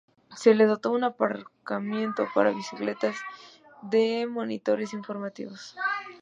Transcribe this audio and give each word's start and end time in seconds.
Se 0.35 0.55
le 0.55 0.65
dotó 0.65 0.89
de 0.89 0.95
un 0.95 1.03
aparcamiento 1.03 2.27
para 2.33 2.49
bicicletas 2.49 3.15
y 3.83 3.89
de 3.91 4.25
monitores 4.27 4.93
informativos. 4.93 5.75